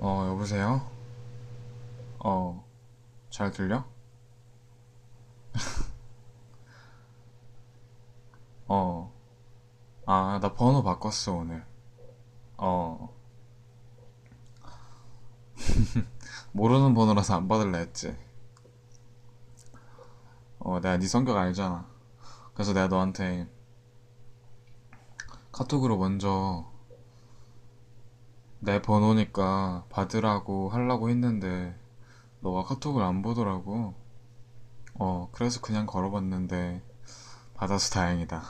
어, 0.00 0.26
여보세요? 0.30 0.80
어, 2.18 2.64
잘 3.30 3.50
들려? 3.50 3.84
어, 8.68 9.12
아, 10.06 10.38
나 10.42 10.54
번호 10.54 10.82
바꿨어, 10.82 11.32
오늘. 11.34 11.64
어, 12.58 13.14
모르는 16.52 16.94
번호라서 16.94 17.36
안 17.36 17.48
받을래 17.48 17.78
했지. 17.78 18.16
어, 20.58 20.80
내가 20.80 20.98
네 20.98 21.06
성격 21.06 21.36
알잖아. 21.36 21.86
그래서 22.54 22.72
내가 22.72 22.88
너한테 22.88 23.48
카톡으로 25.52 25.96
먼저 25.96 26.64
내 28.60 28.80
번호니까 28.80 29.84
받으라고 29.90 30.68
하려고 30.70 31.10
했는데 31.10 31.74
너가 32.40 32.64
카톡을 32.64 33.02
안 33.02 33.22
보더라고. 33.22 33.94
어, 34.94 35.28
그래서 35.32 35.60
그냥 35.60 35.86
걸어봤는데 35.86 36.82
받아서 37.54 37.90
다행이다. 37.94 38.42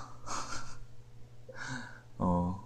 어, 2.18 2.60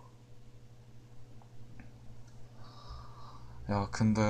야, 3.71 3.89
근데 3.91 4.21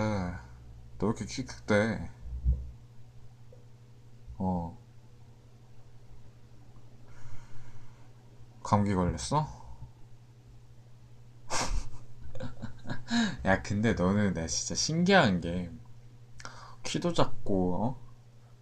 너왜 0.98 1.10
이렇게 1.10 1.24
키 1.26 1.44
크대? 1.44 2.10
어, 4.38 4.76
감기 8.62 8.94
걸렸어? 8.94 9.46
야, 13.44 13.53
근데 13.64 13.94
너는 13.94 14.32
나 14.34 14.46
진짜 14.46 14.74
신기한 14.76 15.40
게 15.40 15.68
키도 16.82 17.12
작고, 17.12 17.74
어? 17.84 18.00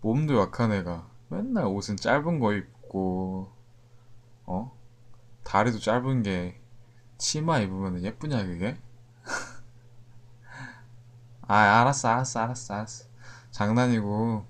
몸도 0.02 0.38
약한 0.40 0.72
애가 0.72 1.08
맨날 1.28 1.66
옷은 1.66 1.96
짧은 1.96 2.40
거 2.40 2.52
입고, 2.54 3.50
어? 4.46 4.76
다리도 5.44 5.80
짧은 5.80 6.22
게 6.22 6.60
치마 7.18 7.60
입으면 7.60 8.02
예쁘냐, 8.04 8.44
그게? 8.44 8.76
아, 11.46 11.54
알았어, 11.80 12.08
알았어, 12.08 12.40
알았어, 12.40 12.74
알았어. 12.74 13.04
장난이고, 13.50 14.44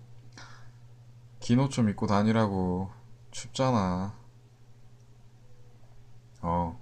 긴 1.40 1.58
옷 1.60 1.70
좀 1.70 1.88
입고 1.90 2.06
다니라고. 2.06 2.90
춥잖아. 3.30 4.14
어. 6.42 6.76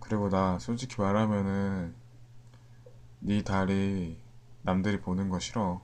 그리고 0.00 0.28
나 0.28 0.58
솔직히 0.58 1.00
말하면은 1.00 1.94
네 3.20 3.42
다리 3.42 4.20
남들이 4.62 5.00
보는 5.00 5.28
거 5.28 5.38
싫어. 5.38 5.80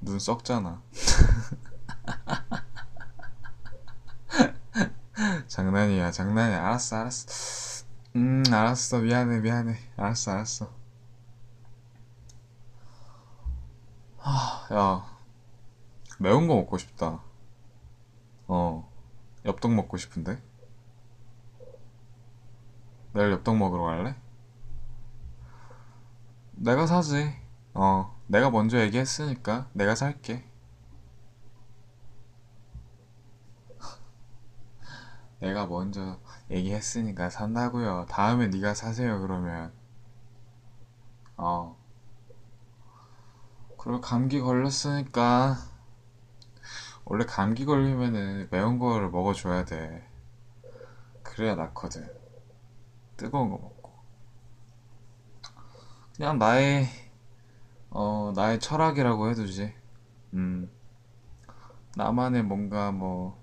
눈 0.00 0.18
썩잖아. 0.18 0.82
장난이야, 5.46 6.10
장난이야. 6.10 6.66
알았어, 6.66 6.96
알았어. 6.96 7.86
음, 8.16 8.42
알았어. 8.50 8.98
미안해, 8.98 9.40
미안해. 9.40 9.76
알았어, 9.96 10.32
알았어. 10.32 10.82
야, 14.72 15.04
매운 16.18 16.46
거 16.48 16.54
먹고 16.54 16.78
싶다. 16.78 17.20
어, 18.46 18.88
엽떡 19.44 19.74
먹고 19.74 19.96
싶은데? 19.96 20.40
내일 23.14 23.30
엽떡 23.32 23.56
먹으러 23.56 23.82
갈래? 23.84 24.16
내가 26.52 26.86
사지. 26.86 27.34
어, 27.74 28.18
내가 28.26 28.50
먼저 28.50 28.80
얘기했으니까 28.80 29.68
내가 29.72 29.94
살게. 29.94 30.44
내가 35.40 35.66
먼저 35.66 36.18
얘기했으니까 36.50 37.28
산다고요. 37.30 38.06
다음에 38.08 38.46
네가 38.48 38.74
사세요, 38.74 39.20
그러면. 39.20 39.72
어. 41.36 41.76
그리고 43.76 44.00
감기 44.00 44.40
걸렸으니까 44.40 45.56
원래 47.04 47.24
감기 47.24 47.64
걸리면은 47.64 48.48
매운 48.50 48.78
거를 48.78 49.10
먹어줘야 49.10 49.64
돼. 49.64 50.08
그래야 51.22 51.56
낫거든. 51.56 52.21
뜨거운 53.22 53.50
거 53.50 53.56
먹고. 53.56 53.92
그냥 56.16 56.38
나의 56.38 56.86
어 57.90 58.32
나의 58.34 58.58
철학이라고 58.60 59.30
해두지. 59.30 59.72
음. 60.34 60.70
나만의 61.96 62.42
뭔가 62.42 62.90
뭐 62.90 63.40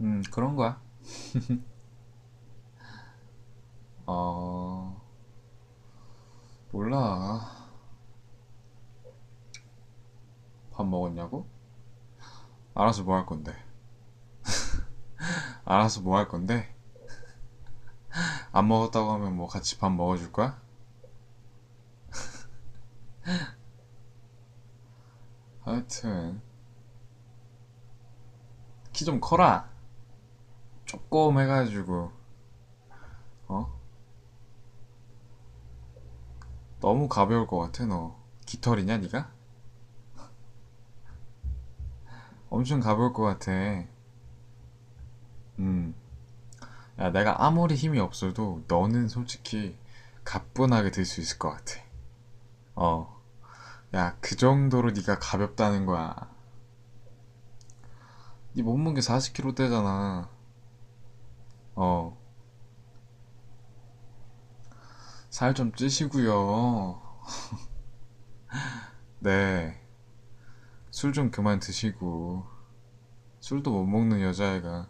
음, 0.00 0.22
그런 0.30 0.56
거야. 0.56 0.80
어, 4.06 4.96
몰라. 6.70 7.40
밥 10.72 10.86
먹었냐고? 10.86 11.46
알아서 12.74 13.02
뭐 13.02 13.16
할 13.16 13.26
건데? 13.26 13.52
알아서 15.64 16.00
뭐 16.02 16.16
할 16.18 16.28
건데? 16.28 16.75
안 18.56 18.66
먹었다고 18.68 19.12
하면 19.12 19.36
뭐 19.36 19.46
같이 19.46 19.78
밥 19.78 19.90
먹어줄 19.92 20.32
거야? 20.32 20.60
하여튼, 25.64 26.40
키 28.92 29.04
좀 29.04 29.20
커라. 29.20 29.68
조금 30.84 31.38
해가지고, 31.38 32.10
어? 33.48 33.76
너무 36.80 37.08
가벼울 37.08 37.46
것 37.46 37.58
같아, 37.58 37.84
너. 37.86 38.16
깃털이냐, 38.46 38.98
니가? 38.98 39.30
엄청 42.50 42.80
가벼울 42.80 43.12
것 43.12 43.22
같아. 43.24 43.52
음. 45.58 45.94
야, 46.98 47.10
내가 47.10 47.44
아무리 47.44 47.74
힘이 47.74 47.98
없어도 48.00 48.62
너는 48.68 49.08
솔직히 49.08 49.76
가뿐하게 50.24 50.90
들 50.90 51.04
수 51.04 51.20
있을 51.20 51.38
것 51.38 51.50
같아. 51.50 51.80
어. 52.76 53.20
야, 53.94 54.16
그 54.20 54.36
정도로 54.36 54.92
네가 54.92 55.18
가볍다는 55.20 55.86
거야. 55.86 56.14
네 58.54 58.62
몸무게 58.62 59.00
40kg대잖아. 59.02 60.28
어. 61.76 62.16
살 65.30 65.54
좀 65.54 65.72
찌시고요. 65.72 67.00
네. 69.20 69.80
술 70.90 71.12
좀 71.12 71.30
그만 71.30 71.60
드시고. 71.60 72.44
술도 73.40 73.70
못 73.70 73.84
먹는 73.86 74.20
여자애가 74.22 74.88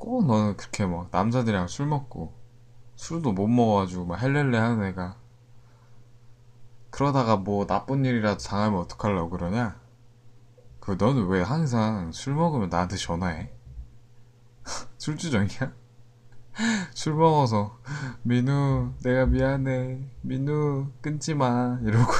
꼭 0.00 0.26
너는 0.26 0.56
그렇게 0.56 0.86
막 0.86 1.08
남자들이랑 1.10 1.68
술 1.68 1.84
먹고 1.86 2.32
술도 2.96 3.32
못 3.32 3.46
먹어가지고 3.46 4.06
막 4.06 4.20
헬렐레 4.20 4.56
하는 4.56 4.82
애가 4.86 5.18
그러다가 6.88 7.36
뭐 7.36 7.66
나쁜 7.66 8.04
일이라도 8.06 8.42
당하면 8.42 8.80
어떡하려고 8.80 9.28
그러냐? 9.28 9.78
그 10.80 10.96
너는 10.98 11.26
왜 11.28 11.42
항상 11.42 12.12
술 12.12 12.34
먹으면 12.34 12.70
나한테 12.70 12.96
전화해? 12.96 13.52
술주정이야? 14.96 15.74
술 16.94 17.14
먹어서 17.14 17.78
민우 18.22 18.94
내가 19.02 19.26
미안해 19.26 20.00
민우 20.22 20.88
끊지 21.02 21.34
마 21.34 21.78
이러고 21.82 22.10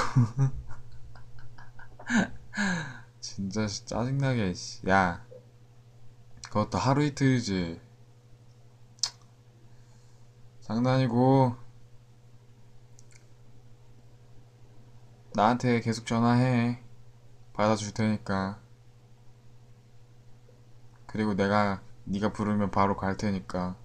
진짜 3.19 3.65
짜증나게 3.65 4.53
야 4.87 5.25
그것도 6.51 6.77
하루 6.77 7.01
이틀이지. 7.01 7.79
장난이고. 10.59 11.55
나한테 15.33 15.79
계속 15.79 16.05
전화해. 16.05 16.83
받아줄 17.53 17.93
테니까. 17.93 18.59
그리고 21.05 21.35
내가 21.35 21.81
네가 22.03 22.33
부르면 22.33 22.69
바로 22.69 22.97
갈 22.97 23.15
테니까. 23.15 23.77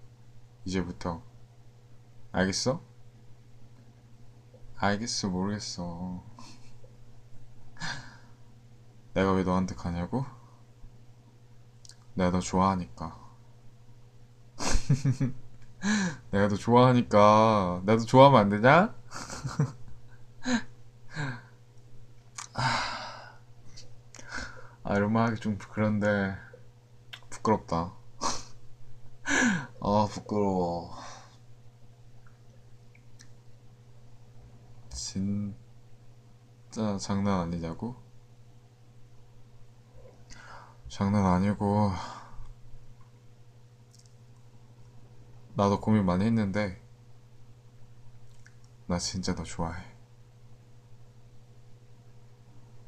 이제부터. 0.65 1.23
알겠어? 2.33 2.83
알겠어 4.75 5.29
모르겠어. 5.29 6.25
내가 9.15 9.33
왜 9.35 9.45
너한테 9.45 9.77
가냐고? 9.77 10.27
내가 12.17 12.31
너 12.33 12.41
좋아하니까 12.41 13.17
내가 16.31 16.49
너 16.49 16.57
좋아하니까 16.57 17.83
나도 17.85 18.05
좋아하면 18.05 18.41
안 18.41 18.49
되냐? 18.49 18.95
아 24.85 24.97
이런 24.97 25.13
말 25.13 25.27
하기 25.29 25.41
좀 25.41 25.59
그런데 25.71 26.37
부끄럽다 27.31 27.93
아 29.81 30.07
부끄러워 30.11 30.91
진짜 34.91 35.55
장난 36.99 37.41
아니냐고? 37.41 37.97
장난 40.97 41.27
아니고 41.27 41.93
나도 45.53 45.79
고민 45.79 46.07
많이 46.07 46.25
했는데 46.25 46.83
나 48.87 48.99
진짜 48.99 49.35
너 49.35 49.43
좋아해. 49.43 49.95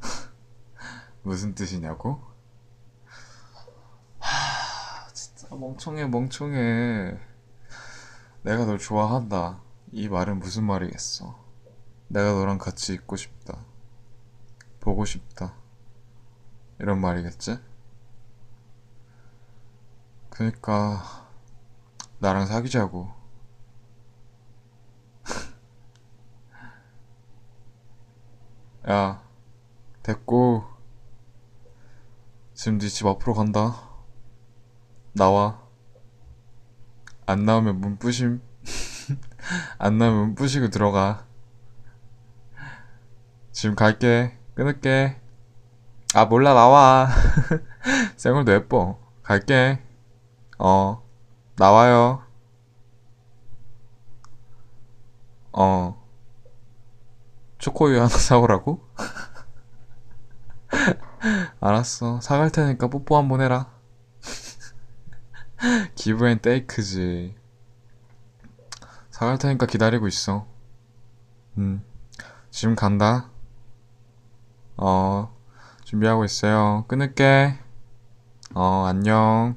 무슨 1.23 1.55
뜻이냐고? 1.55 2.23
하, 4.19 5.13
진짜 5.13 5.55
멍청해 5.55 6.07
멍청해. 6.07 7.21
내가 8.41 8.65
널 8.65 8.79
좋아한다. 8.79 9.61
이 9.93 10.09
말은 10.09 10.39
무슨 10.39 10.65
말이겠어? 10.65 11.39
내가 12.07 12.33
너랑 12.33 12.57
같이 12.57 12.95
있고 12.95 13.17
싶다. 13.17 13.67
보고 14.81 15.05
싶다. 15.05 15.53
이런 16.79 17.03
말이겠지? 17.03 17.69
그니까 20.39 21.03
나랑 22.21 22.47
사귀자고. 22.47 23.11
야, 28.89 29.21
됐고. 30.05 30.65
지금 32.55 32.79
네 32.79 32.89
집 32.89 33.07
앞으로 33.07 33.35
간다. 33.35 33.89
나와. 35.13 35.61
안 37.27 37.45
나오면 37.45 37.81
문 37.81 37.99
부심. 37.99 38.41
안 39.79 39.99
나오면 39.99 40.21
문 40.21 40.35
부시고 40.37 40.71
들어가. 40.71 41.27
지금 43.51 43.75
갈게. 43.75 44.39
끊을게. 44.55 45.21
아, 46.15 46.27
몰라, 46.27 46.55
나와. 46.55 47.09
쌩얼도 48.17 48.53
예뻐. 48.53 49.01
갈게. 49.25 49.83
어. 50.59 51.03
나와요. 51.57 52.23
어. 55.53 55.95
초코우유 57.59 57.97
하나 57.99 58.09
사오라고? 58.09 58.81
알았어. 61.61 62.21
사갈 62.21 62.51
테니까 62.51 62.89
뽀뽀 62.89 63.17
한 63.17 63.29
번 63.29 63.41
해라. 63.41 63.67
기브앤 65.95 66.41
테이크지. 66.41 67.35
사갈 69.11 69.39
테니까 69.39 69.67
기다리고 69.67 70.07
있어. 70.07 70.47
음. 71.59 71.83
지금 72.51 72.75
간다. 72.75 73.31
어. 74.77 75.35
준비하고 75.85 76.25
있어요. 76.25 76.85
끊을게. 76.89 77.59
어, 78.55 78.85
안녕. 78.87 79.57